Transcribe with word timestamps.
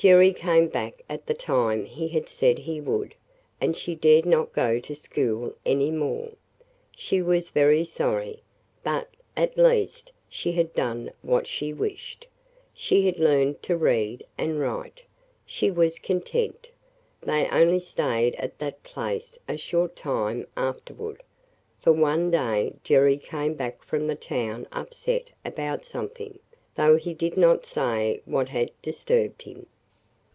Jerry 0.00 0.32
came 0.32 0.68
back 0.68 1.02
at 1.10 1.26
the 1.26 1.34
time 1.34 1.84
he 1.84 2.08
had 2.08 2.26
said 2.26 2.60
he 2.60 2.80
would 2.80 3.14
and 3.60 3.76
she 3.76 3.94
dared 3.94 4.24
not 4.24 4.54
go 4.54 4.78
to 4.80 4.94
school 4.94 5.52
any 5.66 5.90
more. 5.90 6.30
She 6.96 7.20
was 7.20 7.50
very 7.50 7.84
sorry, 7.84 8.42
but 8.82 9.08
at 9.36 9.58
least 9.58 10.10
she 10.26 10.52
had 10.52 10.72
done 10.72 11.12
what 11.20 11.46
she 11.46 11.74
wished: 11.74 12.26
she 12.72 13.04
had 13.04 13.18
learned 13.18 13.62
to 13.64 13.76
read– 13.76 14.24
and 14.38 14.58
write. 14.58 15.02
She 15.44 15.70
was 15.70 15.98
content. 15.98 16.70
They 17.20 17.46
only 17.52 17.78
stayed 17.78 18.34
at 18.36 18.58
that 18.58 18.82
place 18.82 19.38
a 19.46 19.58
short 19.58 19.96
time 19.96 20.46
afterward, 20.56 21.22
for 21.78 21.92
one 21.92 22.30
day 22.30 22.72
Jerry 22.82 23.18
came 23.18 23.52
back 23.52 23.84
from 23.84 24.06
the 24.06 24.14
town 24.14 24.66
upset 24.72 25.28
about 25.44 25.84
something, 25.84 26.38
though 26.74 26.96
he 26.96 27.12
did 27.12 27.36
not 27.36 27.66
say 27.66 28.22
what 28.24 28.48
had 28.48 28.70
disturbed 28.80 29.42
him. 29.42 29.66